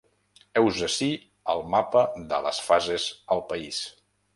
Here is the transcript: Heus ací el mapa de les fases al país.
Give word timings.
Heus 0.61 0.79
ací 0.87 1.11
el 1.55 1.63
mapa 1.75 2.03
de 2.35 2.43
les 2.49 2.67
fases 2.73 3.09
al 3.37 3.49
país. 3.55 3.89